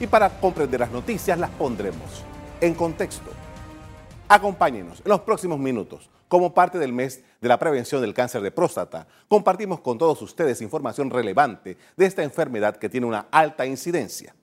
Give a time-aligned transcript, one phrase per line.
[0.00, 2.24] y para comprender las noticias las pondremos
[2.60, 3.30] en contexto.
[4.28, 6.08] Acompáñenos en los próximos minutos.
[6.26, 10.62] Como parte del mes de la prevención del cáncer de próstata, compartimos con todos ustedes
[10.62, 14.34] información relevante de esta enfermedad que tiene una alta incidencia.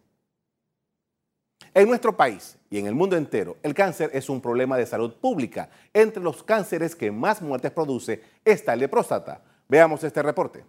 [1.74, 5.14] En nuestro país y en el mundo entero, el cáncer es un problema de salud
[5.14, 5.70] pública.
[5.94, 9.42] Entre los cánceres que más muertes produce está el de próstata.
[9.70, 10.66] Veamos este reporte.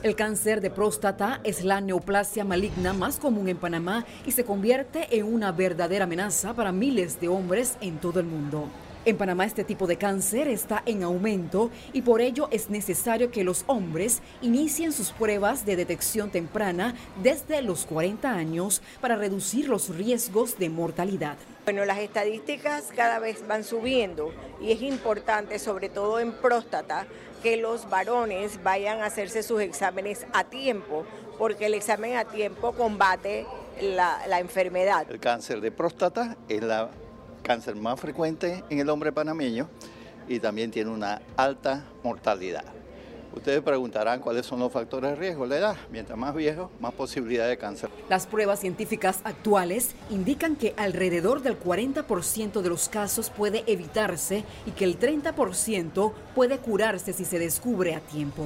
[0.00, 5.18] El cáncer de próstata es la neoplasia maligna más común en Panamá y se convierte
[5.18, 8.68] en una verdadera amenaza para miles de hombres en todo el mundo.
[9.04, 13.42] En Panamá este tipo de cáncer está en aumento y por ello es necesario que
[13.42, 19.88] los hombres inicien sus pruebas de detección temprana desde los 40 años para reducir los
[19.88, 21.38] riesgos de mortalidad.
[21.68, 27.06] Bueno, las estadísticas cada vez van subiendo y es importante, sobre todo en próstata,
[27.42, 31.04] que los varones vayan a hacerse sus exámenes a tiempo,
[31.36, 33.44] porque el examen a tiempo combate
[33.82, 35.10] la, enfermedad.
[35.10, 36.72] El cáncer de próstata es el
[37.42, 39.68] cáncer más frecuente en el hombre panameño
[40.26, 42.77] y también tiene una alta mortalidad.
[43.38, 45.46] Ustedes preguntarán cuáles son los factores de riesgo.
[45.46, 47.88] La edad, mientras más viejo, más posibilidad de cáncer.
[48.08, 54.72] Las pruebas científicas actuales indican que alrededor del 40% de los casos puede evitarse y
[54.72, 58.42] que el 30% puede curarse si se descubre a tiempo.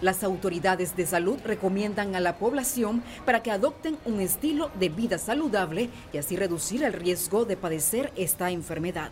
[0.00, 5.18] Las autoridades de salud recomiendan a la población para que adopten un estilo de vida
[5.18, 9.10] saludable y así reducir el riesgo de padecer esta enfermedad.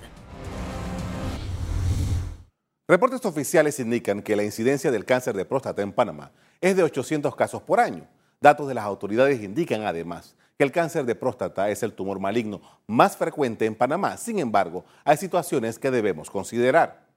[2.88, 7.34] Reportes oficiales indican que la incidencia del cáncer de próstata en Panamá es de 800
[7.34, 8.06] casos por año.
[8.40, 12.60] Datos de las autoridades indican además que el cáncer de próstata es el tumor maligno
[12.86, 14.16] más frecuente en Panamá.
[14.16, 17.08] Sin embargo, hay situaciones que debemos considerar.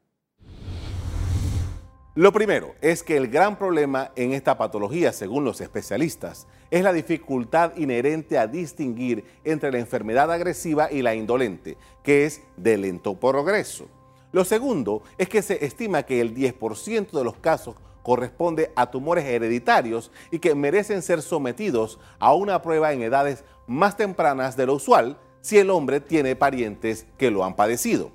[2.15, 6.93] Lo primero es que el gran problema en esta patología, según los especialistas, es la
[6.93, 13.19] dificultad inherente a distinguir entre la enfermedad agresiva y la indolente, que es de lento
[13.19, 13.87] progreso.
[14.31, 19.25] Lo segundo es que se estima que el 10% de los casos corresponde a tumores
[19.25, 24.75] hereditarios y que merecen ser sometidos a una prueba en edades más tempranas de lo
[24.75, 28.11] usual si el hombre tiene parientes que lo han padecido.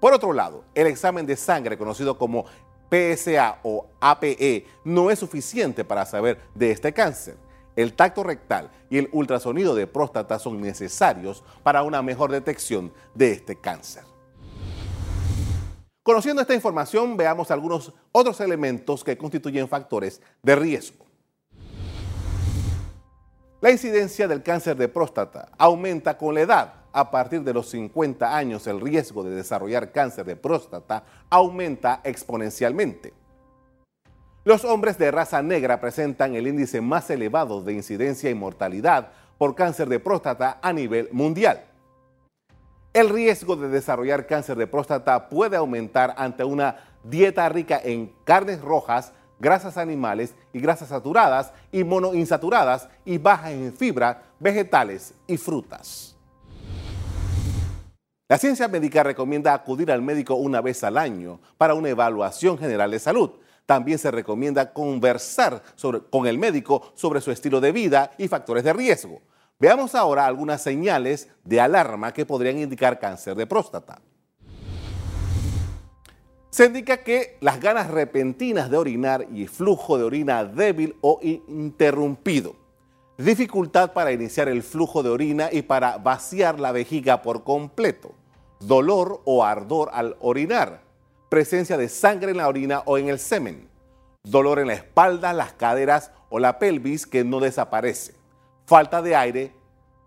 [0.00, 2.44] Por otro lado, el examen de sangre conocido como
[2.90, 7.36] PSA o APE no es suficiente para saber de este cáncer.
[7.74, 13.32] El tacto rectal y el ultrasonido de próstata son necesarios para una mejor detección de
[13.32, 14.04] este cáncer.
[16.06, 21.04] Conociendo esta información, veamos algunos otros elementos que constituyen factores de riesgo.
[23.60, 26.74] La incidencia del cáncer de próstata aumenta con la edad.
[26.92, 33.12] A partir de los 50 años, el riesgo de desarrollar cáncer de próstata aumenta exponencialmente.
[34.44, 39.56] Los hombres de raza negra presentan el índice más elevado de incidencia y mortalidad por
[39.56, 41.64] cáncer de próstata a nivel mundial.
[42.96, 48.62] El riesgo de desarrollar cáncer de próstata puede aumentar ante una dieta rica en carnes
[48.62, 56.16] rojas, grasas animales y grasas saturadas y monoinsaturadas y bajas en fibra, vegetales y frutas.
[58.30, 62.92] La ciencia médica recomienda acudir al médico una vez al año para una evaluación general
[62.92, 63.30] de salud.
[63.66, 65.62] También se recomienda conversar
[66.08, 69.20] con el médico sobre su estilo de vida y factores de riesgo.
[69.58, 74.02] Veamos ahora algunas señales de alarma que podrían indicar cáncer de próstata.
[76.50, 82.54] Se indica que las ganas repentinas de orinar y flujo de orina débil o interrumpido.
[83.16, 88.12] Dificultad para iniciar el flujo de orina y para vaciar la vejiga por completo.
[88.60, 90.82] Dolor o ardor al orinar.
[91.30, 93.70] Presencia de sangre en la orina o en el semen.
[94.22, 98.25] Dolor en la espalda, las caderas o la pelvis que no desaparece
[98.66, 99.52] falta de aire,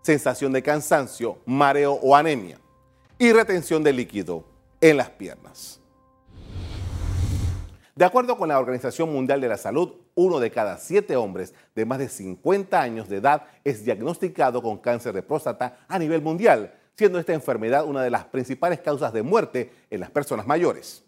[0.02, 2.58] sensación de cansancio, mareo o anemia
[3.18, 4.44] y retención de líquido
[4.80, 5.80] en las piernas.
[7.94, 11.84] De acuerdo con la Organización Mundial de la Salud, uno de cada siete hombres de
[11.84, 16.74] más de 50 años de edad es diagnosticado con cáncer de próstata a nivel mundial,
[16.96, 21.04] siendo esta enfermedad una de las principales causas de muerte en las personas mayores.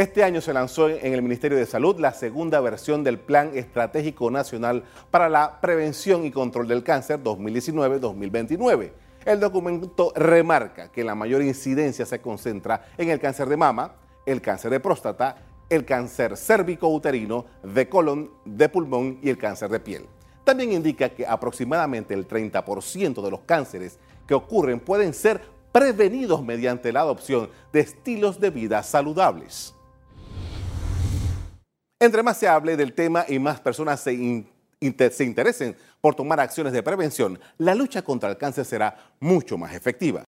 [0.00, 4.30] Este año se lanzó en el Ministerio de Salud la segunda versión del Plan Estratégico
[4.30, 8.92] Nacional para la Prevención y Control del Cáncer 2019-2029.
[9.26, 13.92] El documento remarca que la mayor incidencia se concentra en el cáncer de mama,
[14.24, 15.36] el cáncer de próstata,
[15.68, 20.06] el cáncer cérvico-uterino, de colon, de pulmón y el cáncer de piel.
[20.44, 25.42] También indica que aproximadamente el 30% de los cánceres que ocurren pueden ser
[25.72, 29.74] prevenidos mediante la adopción de estilos de vida saludables.
[32.02, 34.46] Entre más se hable del tema y más personas se,
[35.10, 39.74] se interesen por tomar acciones de prevención, la lucha contra el cáncer será mucho más
[39.74, 40.18] efectiva.